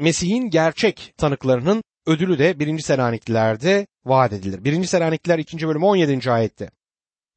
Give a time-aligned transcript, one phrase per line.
[0.00, 2.78] Mesih'in gerçek tanıklarının ödülü de 1.
[2.78, 4.64] Selanikliler'de vaat edilir.
[4.64, 4.84] 1.
[4.84, 5.68] Selanikliler 2.
[5.68, 6.30] bölüm 17.
[6.30, 6.70] ayette.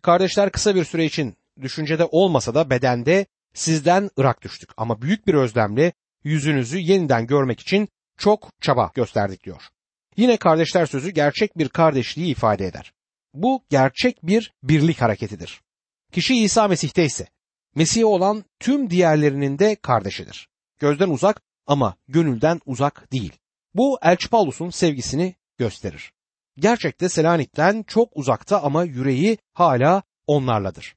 [0.02, 5.34] Kardeşler kısa bir süre için düşüncede olmasa da bedende sizden ırak düştük ama büyük bir
[5.34, 7.88] özlemle yüzünüzü yeniden görmek için
[8.18, 9.62] çok çaba gösterdik diyor.
[10.18, 12.94] Yine kardeşler sözü gerçek bir kardeşliği ifade eder.
[13.34, 15.62] Bu gerçek bir birlik hareketidir.
[16.12, 17.28] Kişi İsa Mesih'te ise
[17.76, 20.50] Mesih'e olan tüm diğerlerinin de kardeşidir.
[20.80, 23.34] Gözden uzak ama gönülden uzak değil.
[23.74, 26.14] Bu Elçi Paulus'un sevgisini gösterir.
[26.58, 30.96] Gerçekte Selanik'ten çok uzakta ama yüreği hala onlarladır.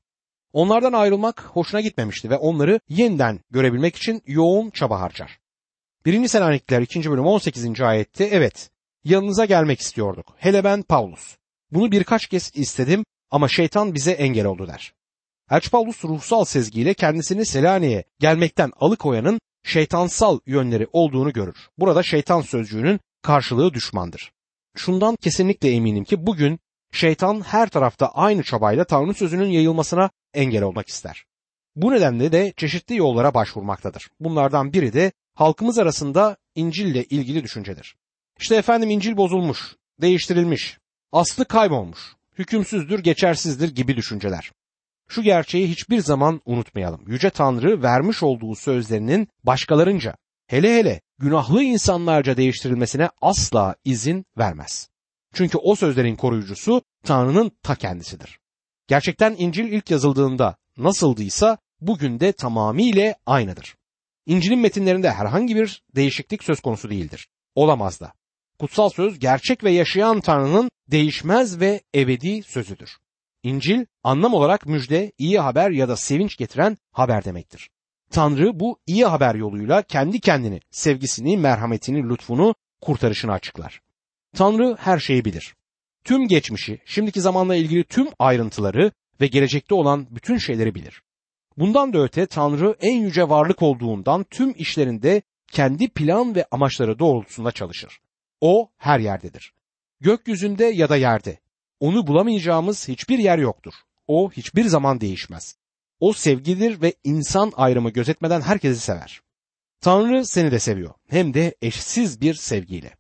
[0.53, 5.39] Onlardan ayrılmak hoşuna gitmemişti ve onları yeniden görebilmek için yoğun çaba harcar.
[6.05, 6.29] 1.
[6.29, 7.11] Selanikliler 2.
[7.11, 7.81] bölüm 18.
[7.81, 8.71] ayette evet
[9.05, 10.35] yanınıza gelmek istiyorduk.
[10.37, 11.37] Hele ben Paulus.
[11.71, 14.93] Bunu birkaç kez istedim ama şeytan bize engel oldu der.
[15.51, 15.71] Elçi
[16.05, 21.69] ruhsal sezgiyle kendisini Selanik'e gelmekten alıkoyanın şeytansal yönleri olduğunu görür.
[21.79, 24.33] Burada şeytan sözcüğünün karşılığı düşmandır.
[24.77, 26.59] Şundan kesinlikle eminim ki bugün
[26.93, 31.25] şeytan her tarafta aynı çabayla Tanrı sözünün yayılmasına engel olmak ister.
[31.77, 34.09] Bu nedenle de çeşitli yollara başvurmaktadır.
[34.21, 37.97] Bunlardan biri de halkımız arasında İncil ile ilgili düşüncedir.
[38.41, 40.79] İşte efendim İncil bozulmuş, değiştirilmiş,
[41.13, 44.53] aslı kaybolmuş, hükümsüzdür, geçersizdir gibi düşünceler.
[45.09, 47.05] Şu gerçeği hiçbir zaman unutmayalım.
[47.07, 54.89] Yüce Tanrı vermiş olduğu sözlerinin başkalarınca, hele hele günahlı insanlarca değiştirilmesine asla izin vermez.
[55.35, 58.39] Çünkü o sözlerin koruyucusu Tanrı'nın ta kendisidir.
[58.89, 63.75] Gerçekten İncil ilk yazıldığında nasıldıysa bugün de tamamıyla aynıdır.
[64.27, 67.29] İncil'in metinlerinde herhangi bir değişiklik söz konusu değildir.
[67.55, 68.13] Olamaz da.
[68.59, 72.97] Kutsal söz gerçek ve yaşayan Tanrı'nın değişmez ve ebedi sözüdür.
[73.47, 77.71] İncil anlam olarak müjde, iyi haber ya da sevinç getiren haber demektir.
[78.11, 83.81] Tanrı bu iyi haber yoluyla kendi kendini, sevgisini, merhametini, lütfunu, kurtarışını açıklar.
[84.37, 85.55] Tanrı her şeyi bilir.
[86.05, 91.03] Tüm geçmişi, şimdiki zamanla ilgili tüm ayrıntıları ve gelecekte olan bütün şeyleri bilir.
[91.57, 97.53] Bundan da öte Tanrı en yüce varlık olduğundan tüm işlerinde kendi plan ve amaçları doğrultusunda
[97.53, 97.99] çalışır.
[98.41, 99.53] O her yerdedir.
[100.01, 101.46] Gökyüzünde ya da yerde.
[101.81, 103.75] Onu bulamayacağımız hiçbir yer yoktur.
[104.07, 105.57] O hiçbir zaman değişmez.
[106.01, 109.21] O sevgidir ve insan ayrımı gözetmeden herkesi sever.
[109.81, 110.95] Tanrı seni de seviyor.
[111.09, 112.97] Hem de eşsiz bir sevgiyle.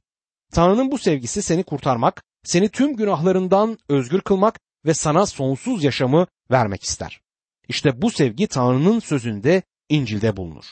[0.53, 6.83] Tanrı'nın bu sevgisi seni kurtarmak, seni tüm günahlarından özgür kılmak ve sana sonsuz yaşamı vermek
[6.83, 7.21] ister.
[7.69, 10.65] İşte bu sevgi Tanrı'nın sözünde İncil'de bulunur.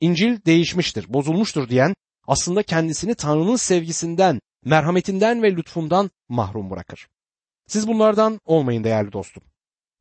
[0.00, 1.94] İncil değişmiştir, bozulmuştur diyen
[2.26, 7.08] aslında kendisini Tanrı'nın sevgisinden, merhametinden ve lütfundan mahrum bırakır.
[7.70, 9.42] Siz bunlardan olmayın değerli dostum.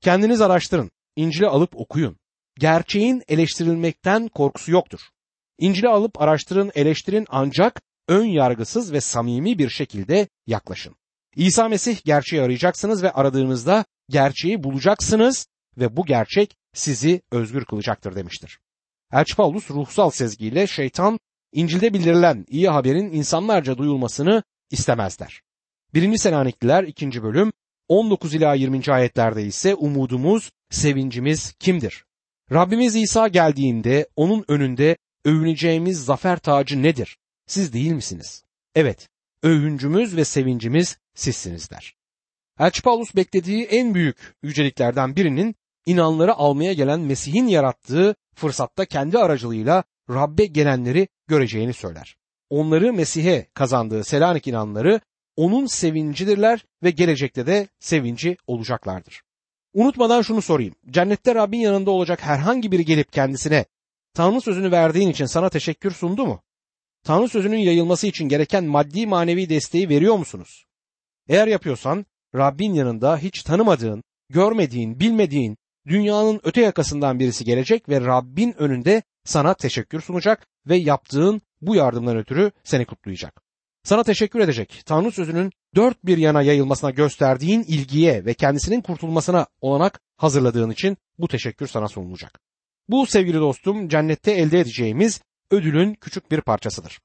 [0.01, 2.17] Kendiniz araştırın, İncil'i alıp okuyun.
[2.59, 4.99] Gerçeğin eleştirilmekten korkusu yoktur.
[5.59, 10.95] İncil'i alıp araştırın, eleştirin ancak ön yargısız ve samimi bir şekilde yaklaşın.
[11.35, 15.47] İsa Mesih gerçeği arayacaksınız ve aradığınızda gerçeği bulacaksınız
[15.77, 18.59] ve bu gerçek sizi özgür kılacaktır demiştir.
[19.13, 21.19] Elçi Paulus ruhsal sezgiyle şeytan
[21.53, 25.41] İncil'de bildirilen iyi haberin insanlarca duyulmasını istemezler.
[25.93, 26.17] 1.
[26.17, 27.23] Selanikliler 2.
[27.23, 27.51] bölüm
[27.89, 28.81] 19 ila 20.
[28.91, 32.05] ayetlerde ise umudumuz, sevincimiz kimdir?
[32.51, 37.17] Rabbimiz İsa geldiğinde onun önünde övüneceğimiz zafer tacı nedir?
[37.47, 38.43] Siz değil misiniz?
[38.75, 39.09] Evet,
[39.43, 41.95] övüncümüz ve sevincimiz sizsiniz der.
[42.59, 45.55] Elçi Paulus beklediği en büyük yüceliklerden birinin
[45.85, 52.15] inanları almaya gelen Mesih'in yarattığı fırsatta kendi aracılığıyla Rabbe gelenleri göreceğini söyler.
[52.49, 55.01] Onları Mesih'e kazandığı Selanik inanları
[55.39, 59.21] onun sevincidirler ve gelecekte de sevinci olacaklardır.
[59.73, 60.75] Unutmadan şunu sorayım.
[60.89, 63.65] Cennette Rabbin yanında olacak herhangi biri gelip kendisine
[64.13, 66.41] Tanrı sözünü verdiğin için sana teşekkür sundu mu?
[67.03, 70.65] Tanrı sözünün yayılması için gereken maddi manevi desteği veriyor musunuz?
[71.29, 72.05] Eğer yapıyorsan
[72.35, 75.57] Rabbin yanında hiç tanımadığın, görmediğin, bilmediğin
[75.87, 82.17] dünyanın öte yakasından birisi gelecek ve Rabbin önünde sana teşekkür sunacak ve yaptığın bu yardımdan
[82.17, 83.48] ötürü seni kutlayacak.
[83.83, 84.81] Sana teşekkür edecek.
[84.85, 91.27] Tanrı sözünün dört bir yana yayılmasına gösterdiğin ilgiye ve kendisinin kurtulmasına olanak hazırladığın için bu
[91.27, 92.39] teşekkür sana sunulacak.
[92.89, 95.21] Bu sevgili dostum cennette elde edeceğimiz
[95.51, 96.99] ödülün küçük bir parçasıdır.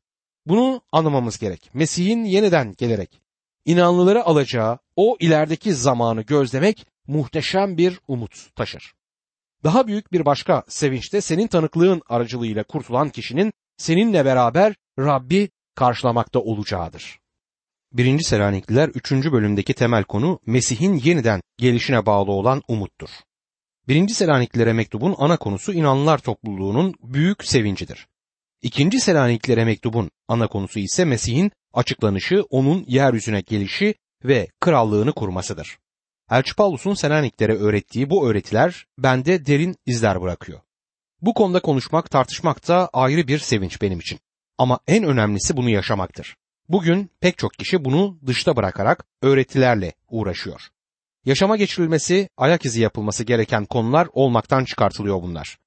[0.46, 1.70] Bunu anlamamız gerek.
[1.74, 3.20] Mesih'in yeniden gelerek
[3.64, 8.94] inanlıları alacağı o ilerideki zamanı gözlemek muhteşem bir umut taşır.
[9.64, 17.18] Daha büyük bir başka sevinçte senin tanıklığın aracılığıyla kurtulan kişinin seninle beraber Rabbi karşılamakta olacağıdır.
[17.92, 18.20] 1.
[18.22, 19.12] Selanikliler 3.
[19.12, 23.08] bölümdeki temel konu Mesih'in yeniden gelişine bağlı olan umuttur.
[23.88, 24.08] 1.
[24.08, 28.06] Selaniklilere mektubun ana konusu inanlılar topluluğunun büyük sevincidir.
[28.62, 33.94] İkinci Selaniklere mektubun ana konusu ise Mesih'in açıklanışı, onun yeryüzüne gelişi
[34.24, 35.78] ve krallığını kurmasıdır.
[36.30, 40.60] Elçi Paulus'un Selaniklere öğrettiği bu öğretiler bende derin izler bırakıyor.
[41.22, 44.18] Bu konuda konuşmak, tartışmak da ayrı bir sevinç benim için.
[44.58, 46.36] Ama en önemlisi bunu yaşamaktır.
[46.68, 50.68] Bugün pek çok kişi bunu dışta bırakarak öğretilerle uğraşıyor.
[51.24, 55.58] Yaşama geçirilmesi, ayak izi yapılması gereken konular olmaktan çıkartılıyor bunlar.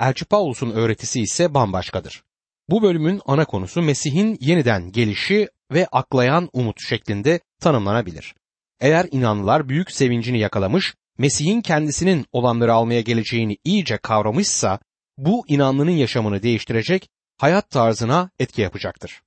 [0.00, 2.22] Elçi Paulus'un öğretisi ise bambaşkadır.
[2.68, 8.34] Bu bölümün ana konusu Mesih'in yeniden gelişi ve aklayan umut şeklinde tanımlanabilir.
[8.80, 14.78] Eğer inanlılar büyük sevincini yakalamış, Mesih'in kendisinin olanları almaya geleceğini iyice kavramışsa,
[15.18, 19.22] bu inanlının yaşamını değiştirecek, hayat tarzına etki yapacaktır.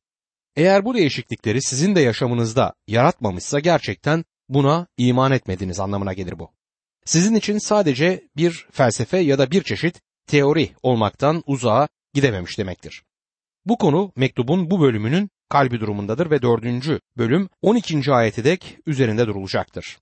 [0.56, 6.51] Eğer bu değişiklikleri sizin de yaşamınızda yaratmamışsa gerçekten buna iman etmediğiniz anlamına gelir bu.
[7.06, 13.03] Sizin için sadece bir felsefe ya da bir çeşit teori olmaktan uzağa gidememiş demektir.
[13.65, 18.12] Bu konu mektubun bu bölümünün kalbi durumundadır ve dördüncü bölüm 12.
[18.12, 19.97] ayete dek üzerinde durulacaktır.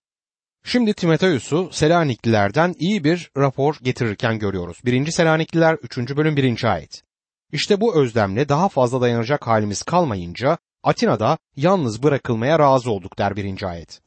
[0.63, 4.77] Şimdi Timoteus'u Selaniklilerden iyi bir rapor getirirken görüyoruz.
[4.85, 5.11] 1.
[5.11, 5.97] Selanikliler 3.
[5.97, 6.63] bölüm 1.
[6.63, 7.06] ayet.
[7.51, 13.63] İşte bu özlemle daha fazla dayanacak halimiz kalmayınca Atina'da yalnız bırakılmaya razı olduk der 1.
[13.63, 14.01] ayet.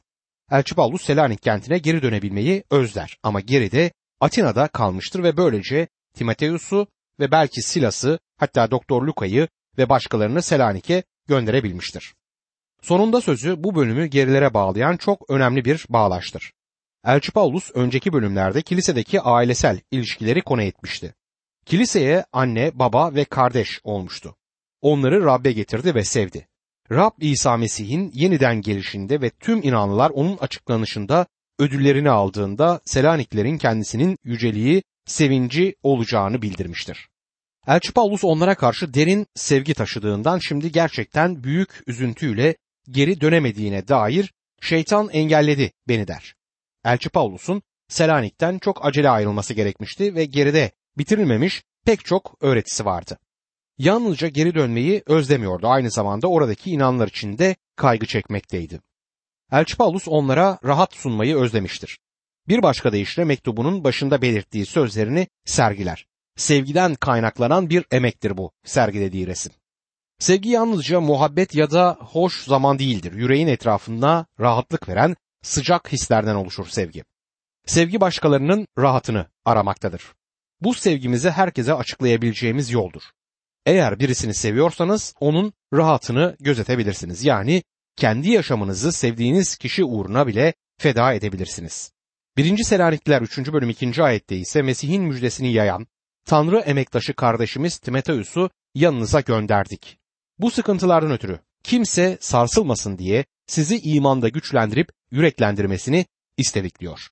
[0.51, 6.87] Elçi Paulus Selanik kentine geri dönebilmeyi özler ama geride Atina'da kalmıştır ve böylece Timoteus'u
[7.19, 9.47] ve belki Silas'ı hatta Doktor Luka'yı
[9.77, 12.13] ve başkalarını Selanik'e gönderebilmiştir.
[12.81, 16.53] Sonunda sözü bu bölümü gerilere bağlayan çok önemli bir bağlaştır.
[17.05, 21.13] Elçi Paulus önceki bölümlerde kilisedeki ailesel ilişkileri konu etmişti.
[21.65, 24.35] Kiliseye anne, baba ve kardeş olmuştu.
[24.81, 26.47] Onları Rab'be getirdi ve sevdi.
[26.91, 31.25] Rab İsa Mesih'in yeniden gelişinde ve tüm inanlılar onun açıklanışında
[31.59, 37.07] ödüllerini aldığında Selaniklerin kendisinin yüceliği, sevinci olacağını bildirmiştir.
[37.67, 42.55] Elçi Paulus onlara karşı derin sevgi taşıdığından şimdi gerçekten büyük üzüntüyle
[42.89, 46.35] geri dönemediğine dair şeytan engelledi beni der.
[46.85, 53.17] Elçi Paulus'un Selanik'ten çok acele ayrılması gerekmişti ve geride bitirilmemiş pek çok öğretisi vardı.
[53.77, 58.79] Yalnızca geri dönmeyi özlemiyordu aynı zamanda oradaki inanlar için de kaygı çekmekteydi.
[59.51, 61.99] Elçi Paulus onlara rahat sunmayı özlemiştir.
[62.47, 66.05] Bir başka deyişle mektubunun başında belirttiği sözlerini sergiler.
[66.35, 69.51] Sevgiden kaynaklanan bir emektir bu sergilediği resim.
[70.19, 73.13] Sevgi yalnızca muhabbet ya da hoş zaman değildir.
[73.13, 77.03] Yüreğin etrafında rahatlık veren sıcak hislerden oluşur sevgi.
[77.65, 80.13] Sevgi başkalarının rahatını aramaktadır.
[80.61, 83.01] Bu sevgimizi herkese açıklayabileceğimiz yoldur.
[83.65, 87.25] Eğer birisini seviyorsanız onun rahatını gözetebilirsiniz.
[87.25, 87.63] Yani
[87.95, 91.91] kendi yaşamınızı sevdiğiniz kişi uğruna bile feda edebilirsiniz.
[92.37, 92.63] 1.
[92.63, 93.37] Selanikliler 3.
[93.53, 94.03] bölüm 2.
[94.03, 95.87] ayette ise Mesih'in müjdesini yayan
[96.25, 99.97] Tanrı emektaşı kardeşimiz Timoteus'u yanınıza gönderdik.
[100.39, 106.05] Bu sıkıntılardan ötürü kimse sarsılmasın diye sizi imanda güçlendirip yüreklendirmesini
[106.37, 107.09] istedik diyor.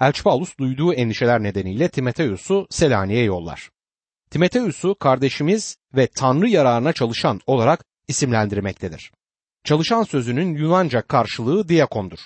[0.00, 3.70] Elçi Paulus duyduğu endişeler nedeniyle Timoteus'u Selanik'e yollar.
[4.30, 9.12] Timoteus'u kardeşimiz ve Tanrı yararına çalışan olarak isimlendirmektedir.
[9.64, 12.18] Çalışan sözünün Yunanca karşılığı diakondur.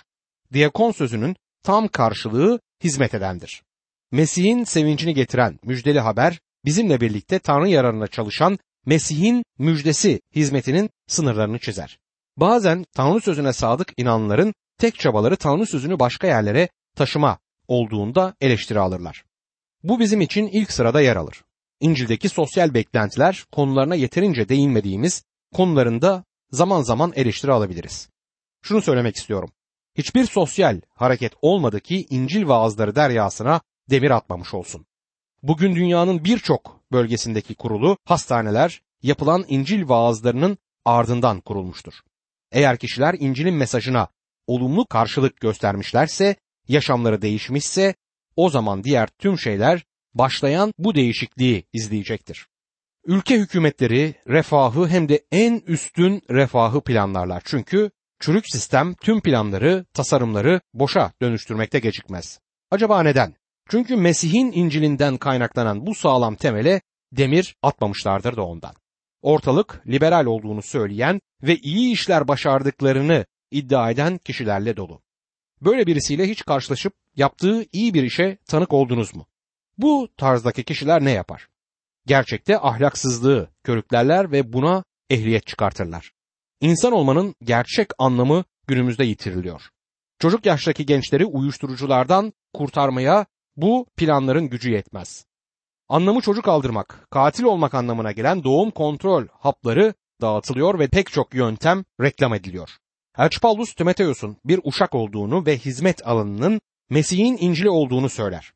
[0.53, 3.63] Diakon sözünün tam karşılığı hizmet edendir.
[4.11, 11.99] Mesih'in sevincini getiren müjdeli haber bizimle birlikte Tanrı yararına çalışan Mesih'in müjdesi hizmetinin sınırlarını çizer.
[12.37, 17.39] Bazen Tanrı sözüne sadık inanların tek çabaları Tanrı sözünü başka yerlere taşıma
[17.69, 19.25] olduğunda eleştiri alırlar.
[19.83, 21.45] Bu bizim için ilk sırada yer alır.
[21.81, 28.09] İncil'deki sosyal beklentiler konularına yeterince değinmediğimiz konularında zaman zaman eleştiri alabiliriz.
[28.63, 29.51] Şunu söylemek istiyorum.
[29.95, 34.87] Hiçbir sosyal hareket olmadı ki İncil vaazları deryasına demir atmamış olsun.
[35.43, 41.95] Bugün dünyanın birçok bölgesindeki kurulu hastaneler yapılan İncil vaazlarının ardından kurulmuştur.
[42.53, 44.09] Eğer kişiler İncil'in mesajına
[44.47, 46.37] olumlu karşılık göstermişlerse,
[46.69, 47.95] yaşamları değişmişse
[48.37, 52.47] o zaman diğer tüm şeyler başlayan bu değişikliği izleyecektir.
[53.07, 57.43] Ülke hükümetleri refahı hem de en üstün refahı planlarlar.
[57.45, 57.91] Çünkü
[58.21, 62.41] çürük sistem tüm planları, tasarımları boşa dönüştürmekte gecikmez.
[62.71, 63.35] Acaba neden?
[63.71, 66.81] Çünkü Mesih'in İncil'inden kaynaklanan bu sağlam temele
[67.13, 68.75] demir atmamışlardır da ondan.
[69.23, 75.03] Ortalık liberal olduğunu söyleyen ve iyi işler başardıklarını iddia eden kişilerle dolu.
[75.65, 79.27] Böyle birisiyle hiç karşılaşıp yaptığı iyi bir işe tanık oldunuz mu?
[79.79, 81.49] Bu tarzdaki kişiler ne yapar?
[82.07, 86.13] Gerçekte ahlaksızlığı körüklerler ve buna ehliyet çıkartırlar.
[86.61, 89.63] İnsan olmanın gerçek anlamı günümüzde yitiriliyor.
[90.19, 93.27] Çocuk yaştaki gençleri uyuşturuculardan kurtarmaya
[93.57, 95.27] bu planların gücü yetmez.
[95.89, 101.85] Anlamı çocuk aldırmak, katil olmak anlamına gelen doğum kontrol hapları dağıtılıyor ve pek çok yöntem
[102.01, 102.71] reklam ediliyor.
[103.19, 103.41] Elçi
[103.77, 108.53] Timoteus'un bir uşak olduğunu ve hizmet alanının Mesih'in İncil'i olduğunu söyler.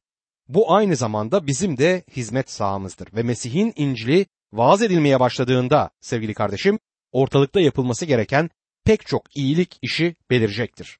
[0.48, 6.78] Bu aynı zamanda bizim de hizmet sahamızdır ve Mesih'in İncil'i vaaz edilmeye başladığında sevgili kardeşim
[7.12, 8.50] ortalıkta yapılması gereken
[8.84, 10.98] pek çok iyilik işi belirecektir.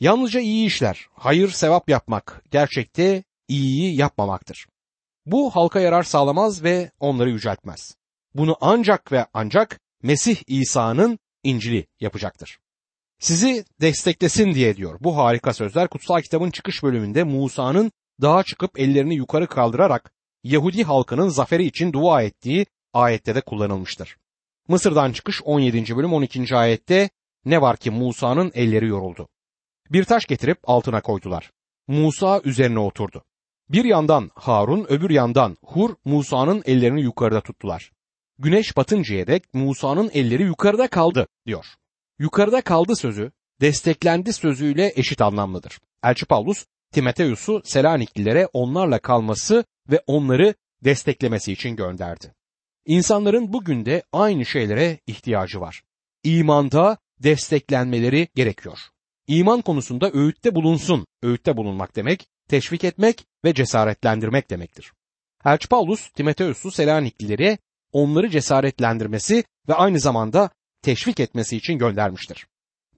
[0.00, 4.66] Yalnızca iyi işler, hayır sevap yapmak gerçekte iyiyi yapmamaktır.
[5.26, 7.96] Bu halka yarar sağlamaz ve onları yüceltmez.
[8.34, 12.58] Bunu ancak ve ancak Mesih İsa'nın İncil'i yapacaktır.
[13.24, 14.98] Sizi desteklesin diye diyor.
[15.00, 20.12] Bu harika sözler kutsal kitabın çıkış bölümünde Musa'nın dağa çıkıp ellerini yukarı kaldırarak
[20.42, 24.16] Yahudi halkının zaferi için dua ettiği ayette de kullanılmıştır.
[24.68, 25.96] Mısır'dan çıkış 17.
[25.96, 26.56] bölüm 12.
[26.56, 27.10] ayette
[27.44, 29.28] ne var ki Musa'nın elleri yoruldu.
[29.90, 31.50] Bir taş getirip altına koydular.
[31.88, 33.24] Musa üzerine oturdu.
[33.68, 37.92] Bir yandan Harun, öbür yandan Hur Musa'nın ellerini yukarıda tuttular.
[38.38, 41.66] Güneş batıncaya dek Musa'nın elleri yukarıda kaldı diyor.
[42.18, 45.78] Yukarıda kaldı sözü desteklendi sözüyle eşit anlamlıdır.
[46.04, 50.54] Elçi Paulus Timoteus'u Selaniklilere onlarla kalması ve onları
[50.84, 52.34] desteklemesi için gönderdi.
[52.86, 55.82] İnsanların bugün de aynı şeylere ihtiyacı var.
[56.24, 58.78] İmanda desteklenmeleri gerekiyor.
[59.26, 61.06] İman konusunda öğütte bulunsun.
[61.22, 64.92] Öğütte bulunmak demek, teşvik etmek ve cesaretlendirmek demektir.
[65.44, 67.58] Elçi Paulus Timoteus'u Selaniklilere
[67.92, 70.50] onları cesaretlendirmesi ve aynı zamanda
[70.84, 72.46] teşvik etmesi için göndermiştir.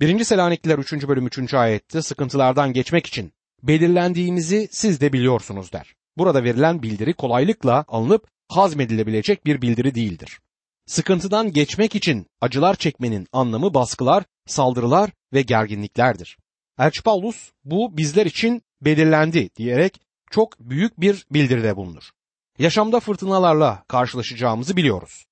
[0.00, 0.24] 1.
[0.24, 0.92] Selanikliler 3.
[0.92, 1.54] bölüm 3.
[1.54, 5.94] ayette sıkıntılardan geçmek için belirlendiğimizi siz de biliyorsunuz der.
[6.18, 10.40] Burada verilen bildiri kolaylıkla alınıp hazmedilebilecek bir bildiri değildir.
[10.86, 16.38] Sıkıntıdan geçmek için acılar çekmenin anlamı baskılar, saldırılar ve gerginliklerdir.
[16.78, 20.00] Elçi Paulus bu bizler için belirlendi diyerek
[20.30, 22.10] çok büyük bir bildiride bulunur.
[22.58, 25.26] Yaşamda fırtınalarla karşılaşacağımızı biliyoruz.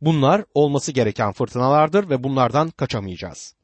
[0.00, 3.54] Bunlar olması gereken fırtınalardır ve bunlardan kaçamayacağız.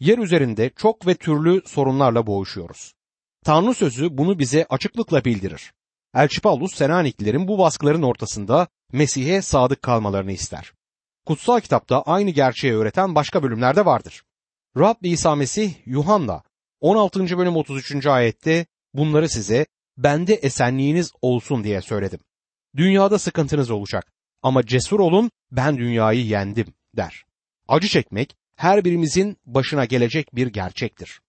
[0.00, 2.94] Yer üzerinde çok ve türlü sorunlarla boğuşuyoruz.
[3.44, 5.72] Tanrı sözü bunu bize açıklıkla bildirir.
[6.14, 10.72] Elçi Paulus Senaniklilerin bu baskıların ortasında Mesih'e sadık kalmalarını ister.
[11.26, 14.22] Kutsal kitapta aynı gerçeği öğreten başka bölümlerde vardır.
[14.76, 16.42] Rab İsa Mesih Yuhanna
[16.80, 17.38] 16.
[17.38, 18.06] bölüm 33.
[18.06, 22.20] ayette bunları size bende esenliğiniz olsun diye söyledim.
[22.76, 24.13] Dünyada sıkıntınız olacak
[24.44, 27.24] ama cesur olun ben dünyayı yendim der.
[27.68, 31.20] Acı çekmek her birimizin başına gelecek bir gerçektir.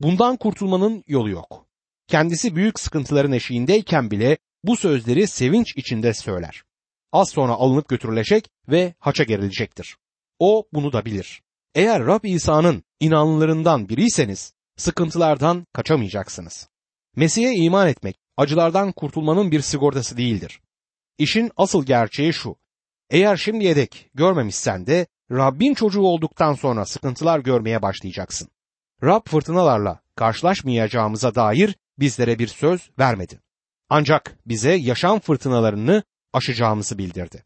[0.00, 1.66] Bundan kurtulmanın yolu yok.
[2.08, 6.62] Kendisi büyük sıkıntıların eşiğindeyken bile bu sözleri sevinç içinde söyler.
[7.12, 9.96] Az sonra alınıp götürülecek ve haça gerilecektir.
[10.38, 11.42] O bunu da bilir.
[11.74, 16.68] Eğer Rab İsa'nın inanlılarından biriyseniz sıkıntılardan kaçamayacaksınız.
[17.16, 20.60] Mesih'e iman etmek acılardan kurtulmanın bir sigortası değildir.
[21.18, 22.56] İşin asıl gerçeği şu.
[23.10, 28.48] Eğer şimdiye dek görmemişsen de Rabbin çocuğu olduktan sonra sıkıntılar görmeye başlayacaksın.
[29.02, 33.40] Rab fırtınalarla karşılaşmayacağımıza dair bizlere bir söz vermedi.
[33.88, 37.44] Ancak bize yaşam fırtınalarını aşacağımızı bildirdi.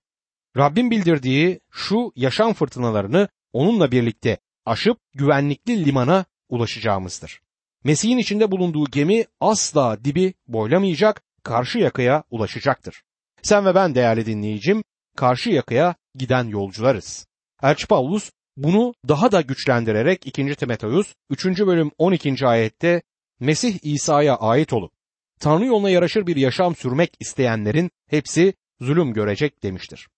[0.57, 7.41] Rabbin bildirdiği şu yaşam fırtınalarını onunla birlikte aşıp güvenlikli limana ulaşacağımızdır.
[7.85, 13.03] Mesih'in içinde bulunduğu gemi asla dibi boylamayacak, karşı yakaya ulaşacaktır.
[13.43, 14.85] Sen ve ben değerli dinleyicim,
[15.19, 17.27] karşı yakaya giden yolcularız.
[17.63, 20.55] Elçi Paulus bunu daha da güçlendirerek 2.
[20.55, 21.47] Timoteus 3.
[21.47, 22.47] bölüm 12.
[22.47, 23.03] ayette
[23.41, 24.93] Mesih İsa'ya ait olup
[25.41, 30.09] Tanrı yoluna yaraşır bir yaşam sürmek isteyenlerin hepsi zulüm görecek demiştir.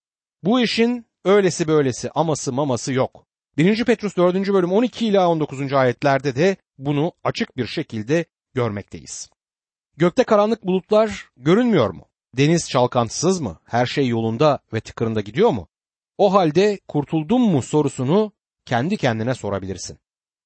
[0.42, 3.26] Bu işin öylesi böylesi aması maması yok.
[3.56, 3.84] 1.
[3.84, 4.34] Petrus 4.
[4.34, 5.72] bölüm 12 ila 19.
[5.72, 9.30] ayetlerde de bunu açık bir şekilde görmekteyiz.
[9.96, 12.09] Gökte karanlık bulutlar görünmüyor mu?
[12.36, 13.58] Deniz çalkantısız mı?
[13.64, 15.68] Her şey yolunda ve tıkırında gidiyor mu?
[16.18, 18.32] O halde kurtuldun mu sorusunu
[18.66, 19.98] kendi kendine sorabilirsin.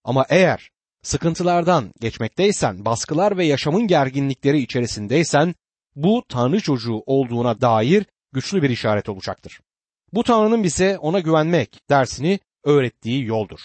[0.04, 0.70] Ama eğer
[1.02, 5.54] sıkıntılardan geçmekteysen, baskılar ve yaşamın gerginlikleri içerisindeysen
[5.96, 9.60] bu Tanrı çocuğu olduğuna dair güçlü bir işaret olacaktır.
[10.12, 13.60] Bu Tanrı'nın bize ona güvenmek dersini öğrettiği yoldur.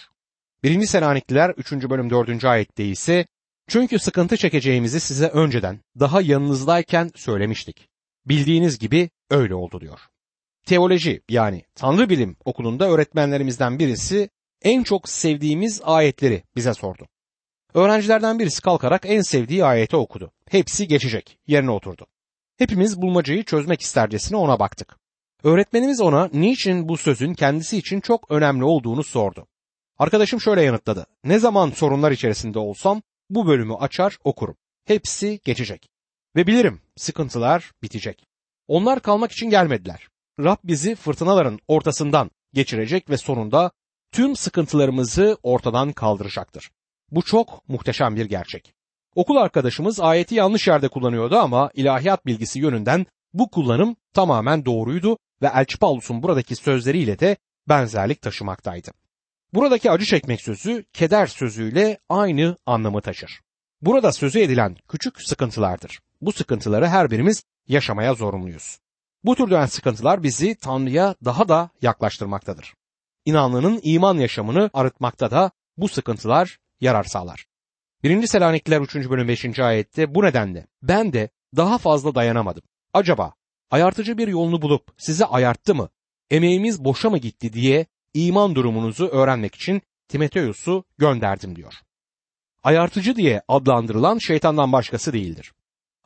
[0.64, 0.86] 1.
[0.86, 1.72] Selanikliler 3.
[1.72, 2.46] bölüm 4.
[2.46, 3.26] ayette ise
[3.68, 7.90] çünkü sıkıntı çekeceğimizi size önceden daha yanınızdayken söylemiştik.
[8.26, 10.00] Bildiğiniz gibi öyle oldu diyor.
[10.66, 14.30] Teoloji yani Tanrı Bilim okulunda öğretmenlerimizden birisi
[14.62, 17.08] en çok sevdiğimiz ayetleri bize sordu.
[17.74, 20.32] Öğrencilerden birisi kalkarak en sevdiği ayeti okudu.
[20.50, 21.38] Hepsi geçecek.
[21.48, 22.08] Yerine oturdu.
[22.58, 24.98] Hepimiz bulmacayı çözmek istercesine ona baktık.
[25.44, 29.48] Öğretmenimiz ona niçin bu sözün kendisi için çok önemli olduğunu sordu.
[29.98, 31.06] Arkadaşım şöyle yanıtladı.
[31.24, 34.56] Ne zaman sorunlar içerisinde olsam bu bölümü açar okurum.
[34.86, 35.90] Hepsi geçecek.
[36.36, 38.26] Ve bilirim sıkıntılar bitecek.
[38.68, 40.08] Onlar kalmak için gelmediler.
[40.40, 43.72] Rab bizi fırtınaların ortasından geçirecek ve sonunda
[44.12, 46.72] tüm sıkıntılarımızı ortadan kaldıracaktır.
[47.12, 48.74] Bu çok muhteşem bir gerçek.
[49.16, 55.48] Okul arkadaşımız ayeti yanlış yerde kullanıyordu ama ilahiyat bilgisi yönünden bu kullanım tamamen doğruydu ve
[55.56, 57.38] Elçi Paulus'un buradaki sözleriyle de
[57.70, 58.92] benzerlik taşımaktaydı.
[59.54, 63.42] Buradaki acı çekmek sözü keder sözüyle aynı anlamı taşır.
[63.82, 66.00] Burada sözü edilen küçük sıkıntılardır.
[66.22, 68.80] Bu sıkıntıları her birimiz yaşamaya zorunluyuz.
[69.24, 72.74] Bu türden sıkıntılar bizi Tanrı'ya daha da yaklaştırmaktadır.
[73.26, 77.46] İnanlının iman yaşamını arıtmakta da bu sıkıntılar yarar sağlar.
[78.04, 78.28] 1.
[78.28, 78.96] Selanikliler 3.
[78.96, 79.60] bölüm 5.
[79.60, 82.64] ayette bu nedenle ben de daha fazla dayanamadım.
[82.94, 83.34] Acaba
[83.72, 85.90] ayartıcı bir yolunu bulup size ayarttı mı?
[86.30, 91.74] Emeğimiz boşa mı gitti diye iman durumunuzu öğrenmek için Timoteus'u gönderdim diyor.
[92.64, 95.54] Ayartıcı diye adlandırılan şeytandan başkası değildir.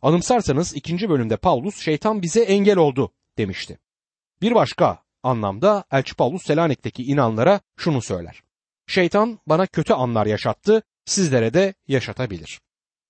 [0.04, 3.80] Anımsarsanız ikinci bölümde Paulus şeytan bize engel oldu demişti.
[4.42, 8.44] Bir başka anlamda Elçi Paulus Selanik'teki inanlara şunu söyler.
[8.88, 12.62] Şeytan bana kötü anlar yaşattı, sizlere de yaşatabilir.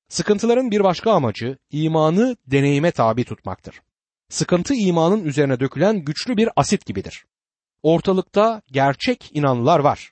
[0.10, 3.82] Sıkıntıların bir başka amacı imanı deneyime tabi tutmaktır.
[4.30, 7.26] Sıkıntı imanın üzerine dökülen güçlü bir asit gibidir.
[7.84, 10.12] Ortalıkta gerçek inanlılar var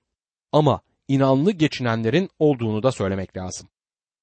[0.52, 3.68] ama inanlı geçinenlerin olduğunu da söylemek lazım.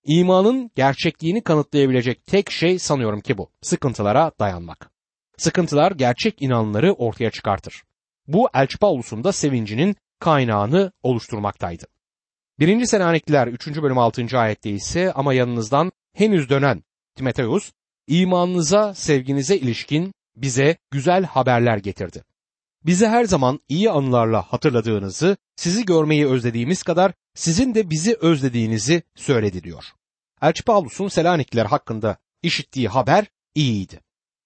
[0.04, 3.50] İmanın gerçekliğini kanıtlayabilecek tek şey sanıyorum ki bu.
[3.62, 4.90] Sıkıntılara dayanmak.
[5.36, 7.82] Sıkıntılar gerçek inanları ortaya çıkartır.
[8.26, 11.86] Bu Elçi Paulus'un da sevincinin kaynağını oluşturmaktaydı.
[12.58, 12.84] 1.
[12.84, 13.66] Selanikliler 3.
[13.66, 14.38] bölüm 6.
[14.38, 16.82] ayette ise ama yanınızdan henüz dönen
[17.16, 17.72] Timoteus
[18.06, 22.24] imanınıza, sevginize ilişkin bize güzel haberler getirdi.
[22.86, 29.64] Bizi her zaman iyi anılarla hatırladığınızı, sizi görmeyi özlediğimiz kadar sizin de bizi özlediğinizi söyledi
[29.64, 29.84] diyor.
[30.42, 34.00] Elçi Paulus'un Selanikliler hakkında işittiği haber iyiydi.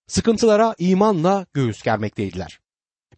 [0.07, 2.61] Sıkıntılara imanla göğüs germekteydiler.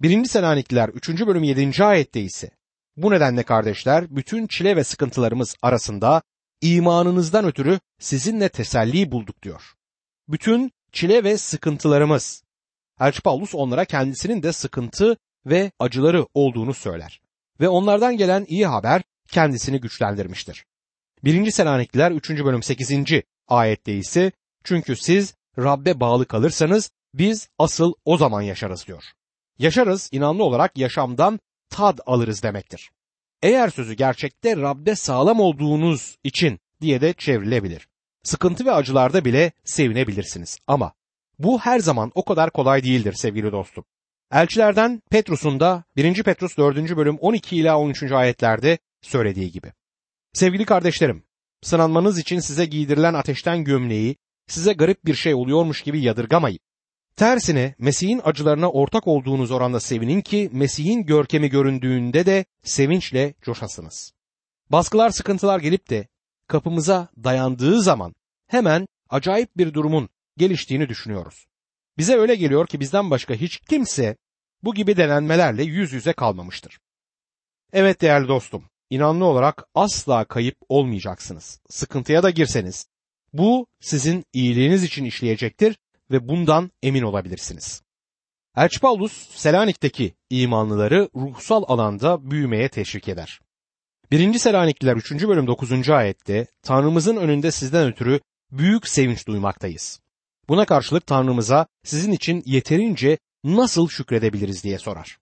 [0.02, 0.24] 1.
[0.24, 1.08] Selanikliler 3.
[1.08, 1.84] bölüm 7.
[1.84, 2.50] ayette ise
[2.96, 6.22] bu nedenle kardeşler bütün çile ve sıkıntılarımız arasında
[6.60, 9.62] imanınızdan ötürü sizinle teselli bulduk diyor.
[10.28, 12.42] Bütün çile ve sıkıntılarımız.
[13.00, 17.20] Elçi Paulus onlara kendisinin de sıkıntı ve acıları olduğunu söyler.
[17.60, 19.02] Ve onlardan gelen iyi haber
[19.34, 20.64] kendisini güçlendirmiştir.
[21.24, 21.50] 1.
[21.50, 22.30] Selanikliler 3.
[22.30, 22.92] bölüm 8.
[23.48, 24.32] ayette ise
[24.64, 29.04] çünkü siz Rabbe bağlı kalırsanız biz asıl o zaman yaşarız diyor.
[29.58, 32.90] Yaşarız inanlı olarak yaşamdan tad alırız demektir.
[33.42, 37.88] Eğer sözü gerçekte Rab'de sağlam olduğunuz için diye de çevrilebilir.
[38.22, 40.92] Sıkıntı ve acılarda bile sevinebilirsiniz ama
[41.38, 43.84] bu her zaman o kadar kolay değildir sevgili dostum.
[44.32, 46.22] Elçilerden Petrus'un da 1.
[46.22, 46.96] Petrus 4.
[46.96, 48.02] bölüm 12 ila 13.
[48.12, 49.72] ayetlerde söylediği gibi.
[50.32, 51.24] Sevgili kardeşlerim,
[51.62, 56.58] sınanmanız için size giydirilen ateşten gömleği size garip bir şey oluyormuş gibi yadırgamayın.
[57.16, 64.12] Tersine Mesih'in acılarına ortak olduğunuz oranda sevinin ki Mesih'in görkemi göründüğünde de sevinçle coşasınız.
[64.70, 66.08] Baskılar sıkıntılar gelip de
[66.48, 68.14] kapımıza dayandığı zaman
[68.46, 71.46] hemen acayip bir durumun geliştiğini düşünüyoruz.
[71.98, 74.16] Bize öyle geliyor ki bizden başka hiç kimse
[74.62, 76.78] bu gibi denenmelerle yüz yüze kalmamıştır.
[77.72, 81.60] Evet değerli dostum, inanlı olarak asla kayıp olmayacaksınız.
[81.70, 82.86] Sıkıntıya da girseniz
[83.32, 85.78] bu sizin iyiliğiniz için işleyecektir
[86.10, 87.82] ve bundan emin olabilirsiniz.
[88.56, 93.40] Elçi Paulus Selanik'teki imanlıları ruhsal alanda büyümeye teşvik eder.
[94.10, 94.38] 1.
[94.38, 95.12] Selanikliler 3.
[95.12, 95.90] bölüm 9.
[95.90, 100.00] ayette Tanrımızın önünde sizden ötürü büyük sevinç duymaktayız.
[100.48, 105.18] Buna karşılık Tanrımıza sizin için yeterince nasıl şükredebiliriz diye sorar.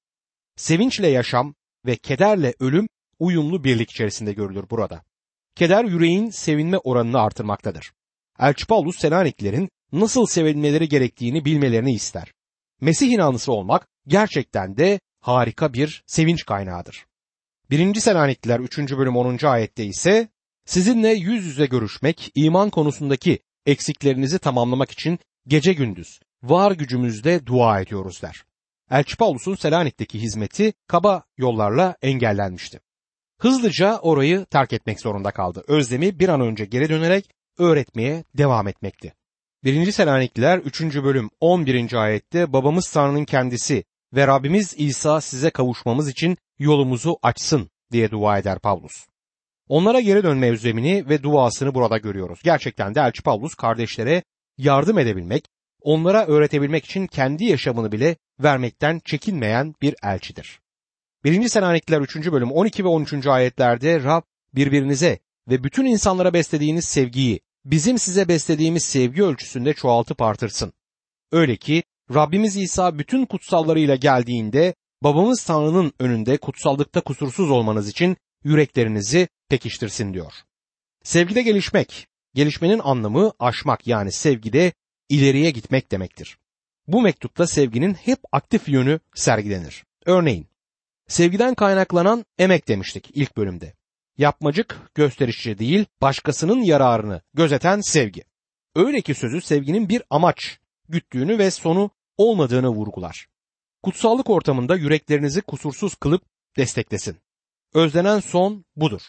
[0.56, 1.54] Sevinçle yaşam
[1.86, 2.88] ve kederle ölüm
[3.22, 5.02] uyumlu birlik içerisinde görülür burada.
[5.54, 7.92] Keder yüreğin sevinme oranını artırmaktadır.
[8.38, 12.32] Elçi Paulus Selaniklilerin nasıl sevilmeleri gerektiğini bilmelerini ister.
[12.80, 17.06] Mesih inanlısı olmak gerçekten de harika bir sevinç kaynağıdır.
[17.70, 17.94] 1.
[17.94, 18.78] Selanikliler 3.
[18.78, 19.46] bölüm 10.
[19.46, 20.28] ayette ise
[20.64, 28.22] sizinle yüz yüze görüşmek, iman konusundaki eksiklerinizi tamamlamak için gece gündüz var gücümüzde dua ediyoruz
[28.22, 28.44] der.
[28.90, 32.80] Elçi Paulus'un Selanik'teki hizmeti kaba yollarla engellenmişti.
[33.42, 35.64] Hızlıca orayı terk etmek zorunda kaldı.
[35.68, 39.14] Özlemi bir an önce geri dönerek öğretmeye devam etmekti.
[39.64, 39.92] 1.
[39.92, 40.82] Selanikliler 3.
[40.82, 41.92] bölüm 11.
[41.92, 48.58] ayette babamız Tanrı'nın kendisi ve Rabbimiz İsa size kavuşmamız için yolumuzu açsın diye dua eder
[48.58, 49.06] Pavlus.
[49.68, 52.40] Onlara geri dönme özlemini ve duasını burada görüyoruz.
[52.44, 54.22] Gerçekten de Elçi Pavlus kardeşlere
[54.58, 55.44] yardım edebilmek,
[55.80, 60.61] onlara öğretebilmek için kendi yaşamını bile vermekten çekinmeyen bir elçidir.
[61.24, 61.48] 1.
[61.48, 62.16] Selanikliler 3.
[62.32, 63.26] bölüm 12 ve 13.
[63.26, 64.22] ayetlerde Rab
[64.54, 70.72] birbirinize ve bütün insanlara beslediğiniz sevgiyi bizim size beslediğimiz sevgi ölçüsünde çoğaltıp artırsın.
[71.32, 71.82] Öyle ki
[72.14, 80.32] Rabbimiz İsa bütün kutsallarıyla geldiğinde babamız Tanrı'nın önünde kutsallıkta kusursuz olmanız için yüreklerinizi pekiştirsin diyor.
[81.04, 84.72] Sevgide gelişmek, gelişmenin anlamı aşmak yani sevgide
[85.08, 86.38] ileriye gitmek demektir.
[86.86, 89.84] Bu mektupta sevginin hep aktif yönü sergilenir.
[90.06, 90.46] Örneğin,
[91.12, 93.74] sevgiden kaynaklanan emek demiştik ilk bölümde.
[94.18, 98.24] Yapmacık, gösterişçi değil, başkasının yararını gözeten sevgi.
[98.74, 103.26] Öyle ki sözü sevginin bir amaç güttüğünü ve sonu olmadığını vurgular.
[103.82, 106.22] Kutsallık ortamında yüreklerinizi kusursuz kılıp
[106.56, 107.16] desteklesin.
[107.74, 109.02] Özlenen son budur.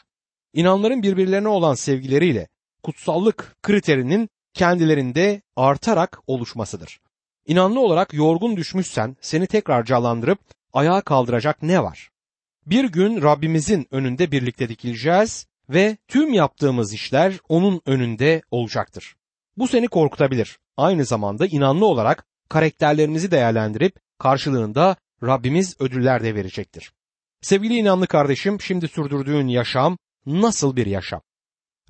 [0.53, 2.47] İnanların birbirlerine olan sevgileriyle
[2.83, 6.99] kutsallık kriterinin kendilerinde artarak oluşmasıdır.
[7.45, 10.39] İnanlı olarak yorgun düşmüşsen seni tekrar canlandırıp
[10.73, 12.09] ayağa kaldıracak ne var?
[12.65, 19.15] Bir gün Rabbimizin önünde birlikte dikileceğiz ve tüm yaptığımız işler onun önünde olacaktır.
[19.57, 20.59] Bu seni korkutabilir.
[20.77, 26.93] Aynı zamanda inanlı olarak karakterlerimizi değerlendirip karşılığında Rabbimiz ödüller de verecektir.
[27.41, 31.21] Sevgili inanlı kardeşim, şimdi sürdürdüğün yaşam nasıl bir yaşam?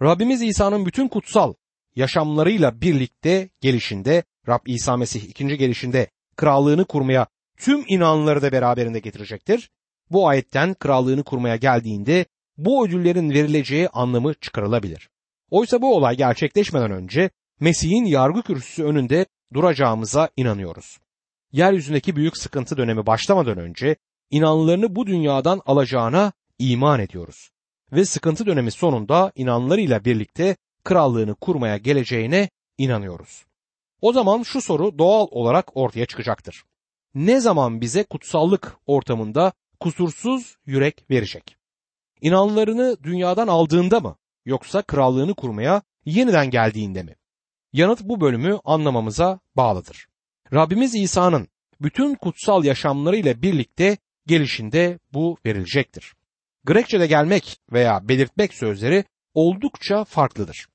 [0.01, 1.53] Rabbimiz İsa'nın bütün kutsal
[1.95, 9.69] yaşamlarıyla birlikte gelişinde, Rab İsa Mesih ikinci gelişinde krallığını kurmaya tüm inanları da beraberinde getirecektir.
[10.11, 12.25] Bu ayetten krallığını kurmaya geldiğinde
[12.57, 15.09] bu ödüllerin verileceği anlamı çıkarılabilir.
[15.49, 20.97] Oysa bu olay gerçekleşmeden önce Mesih'in yargı kürsüsü önünde duracağımıza inanıyoruz.
[21.51, 23.95] Yeryüzündeki büyük sıkıntı dönemi başlamadan önce
[24.29, 27.49] inanlılarını bu dünyadan alacağına iman ediyoruz.
[27.91, 33.45] Ve sıkıntı dönemi sonunda inanlarıyla birlikte krallığını kurmaya geleceğine inanıyoruz.
[34.01, 36.63] O zaman şu soru doğal olarak ortaya çıkacaktır.
[37.15, 41.57] Ne zaman bize kutsallık ortamında kusursuz yürek verecek?
[42.21, 47.15] İnanlarını dünyadan aldığında mı yoksa krallığını kurmaya yeniden geldiğinde mi?
[47.73, 50.07] Yanıt bu bölümü anlamamıza bağlıdır.
[50.53, 51.47] Rabbimiz İsa'nın
[51.81, 53.97] bütün kutsal yaşamlarıyla birlikte
[54.27, 56.13] gelişinde bu verilecektir.
[56.63, 60.67] Grekçe'de gelmek veya belirtmek sözleri oldukça farklıdır.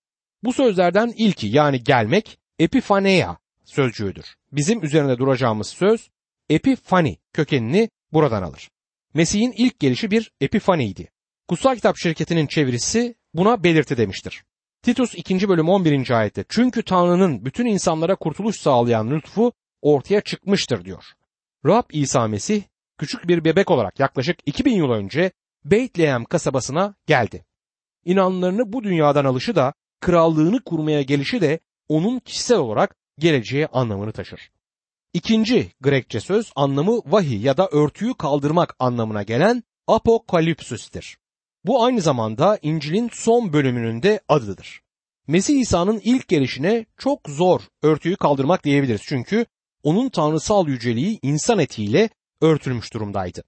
[0.45, 4.35] Bu sözlerden ilki yani gelmek epifaneia sözcüğüdür.
[4.53, 6.11] Bizim üzerinde duracağımız söz
[6.49, 8.71] epifani kökenini buradan alır.
[9.15, 11.09] Mesih'in ilk gelişi bir epifaniydi.
[11.49, 14.45] Kutsal Kitap şirketinin çevirisi buna belirti demiştir.
[14.83, 15.49] Titus 2.
[15.49, 16.11] bölüm 11.
[16.11, 21.05] ayette çünkü Tanrı'nın bütün insanlara kurtuluş sağlayan lütfu ortaya çıkmıştır diyor.
[21.67, 22.63] Rab İsa Mesih
[22.99, 25.33] küçük bir bebek olarak yaklaşık 2000 yıl önce
[25.65, 27.45] Beytlehem kasabasına geldi.
[28.05, 34.51] İnanlarını bu dünyadan alışı da krallığını kurmaya gelişi de onun kişisel olarak geleceği anlamını taşır.
[35.19, 41.19] İkinci Grekçe söz anlamı vahiy ya da örtüyü kaldırmak anlamına gelen apokalipsüstir.
[41.65, 44.81] Bu aynı zamanda İncil'in son bölümünün de adıdır.
[45.27, 49.47] Mesih İsa'nın ilk gelişine çok zor örtüyü kaldırmak diyebiliriz çünkü
[49.83, 53.43] onun tanrısal yüceliği insan etiyle örtülmüş durumdaydı.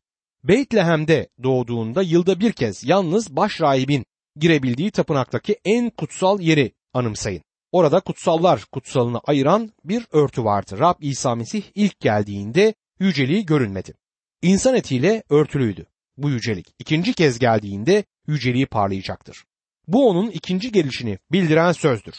[0.44, 4.04] Beytlehem'de doğduğunda yılda bir kez yalnız baş rahibin
[4.36, 7.42] girebildiği tapınaktaki en kutsal yeri anımsayın.
[7.72, 10.78] Orada kutsallar kutsalını ayıran bir örtü vardı.
[10.78, 13.94] Rab İsa Mesih ilk geldiğinde yüceliği görünmedi.
[14.42, 16.74] İnsan etiyle örtülüydü bu yücelik.
[16.78, 19.44] İkinci kez geldiğinde yüceliği parlayacaktır.
[19.88, 22.14] Bu onun ikinci gelişini bildiren sözdür.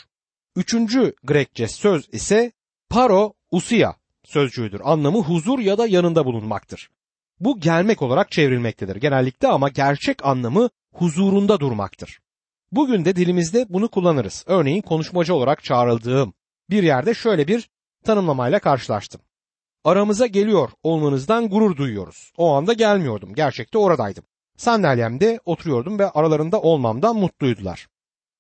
[0.56, 2.52] Üçüncü Grekçe söz ise
[2.90, 4.82] paro usia sözcüğüdür.
[4.84, 6.90] Anlamı huzur ya da yanında bulunmaktır.
[7.40, 12.21] Bu gelmek olarak çevrilmektedir genellikle ama gerçek anlamı huzurunda durmaktır.
[12.72, 14.44] Bugün de dilimizde bunu kullanırız.
[14.48, 16.34] Örneğin konuşmacı olarak çağrıldığım
[16.70, 17.70] bir yerde şöyle bir
[18.04, 19.22] tanımlamayla karşılaştım.
[19.84, 22.32] Aramıza geliyor olmanızdan gurur duyuyoruz.
[22.38, 23.34] O anda gelmiyordum.
[23.36, 24.24] Gerçekte oradaydım.
[24.58, 27.88] Sandalyemde oturuyordum ve aralarında olmamdan mutluydular.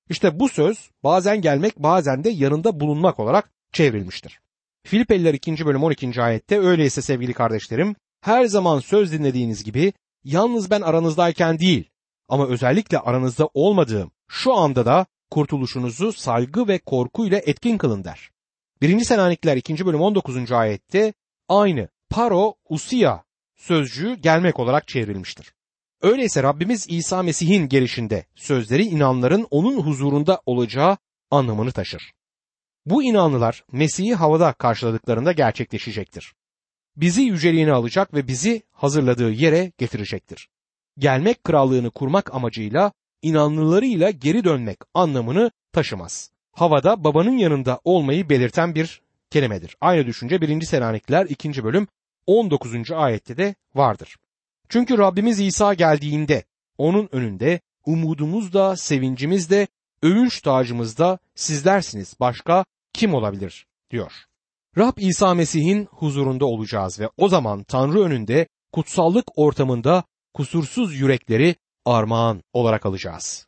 [0.09, 4.39] İşte bu söz bazen gelmek bazen de yanında bulunmak olarak çevrilmiştir.
[4.83, 5.65] Filipeliler 2.
[5.65, 6.21] bölüm 12.
[6.21, 11.89] ayette öyleyse sevgili kardeşlerim her zaman söz dinlediğiniz gibi yalnız ben aranızdayken değil
[12.29, 18.31] ama özellikle aranızda olmadığım şu anda da kurtuluşunuzu saygı ve korkuyla etkin kılın der.
[18.81, 18.99] 1.
[18.99, 19.85] Selanikler 2.
[19.85, 20.51] bölüm 19.
[20.51, 21.13] ayette
[21.49, 23.23] aynı paro usia
[23.55, 25.53] sözcüğü gelmek olarak çevrilmiştir.
[26.01, 30.97] Öyleyse Rabbimiz İsa Mesih'in gelişinde sözleri inanların onun huzurunda olacağı
[31.31, 32.13] anlamını taşır.
[32.85, 36.33] Bu inanlılar Mesih'i havada karşıladıklarında gerçekleşecektir.
[36.95, 40.49] Bizi yüceliğine alacak ve bizi hazırladığı yere getirecektir.
[40.97, 42.91] Gelmek krallığını kurmak amacıyla
[43.21, 46.31] inanlılarıyla geri dönmek anlamını taşımaz.
[46.51, 49.77] Havada babanın yanında olmayı belirten bir kelimedir.
[49.81, 50.61] Aynı düşünce 1.
[50.61, 51.63] Selanikler 2.
[51.63, 51.87] bölüm
[52.27, 52.91] 19.
[52.91, 54.17] ayette de vardır.
[54.69, 56.43] Çünkü Rabbimiz İsa geldiğinde
[56.77, 59.67] onun önünde umudumuz da sevincimiz de
[60.01, 64.11] övünç tacımız da sizlersiniz başka kim olabilir diyor.
[64.77, 70.03] Rab İsa Mesih'in huzurunda olacağız ve o zaman Tanrı önünde kutsallık ortamında
[70.33, 73.47] kusursuz yürekleri armağan olarak alacağız.